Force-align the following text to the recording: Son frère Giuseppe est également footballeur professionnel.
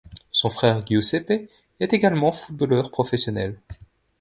Son 0.31 0.49
frère 0.49 0.83
Giuseppe 0.83 1.47
est 1.79 1.93
également 1.93 2.31
footballeur 2.31 2.89
professionnel. 2.89 3.59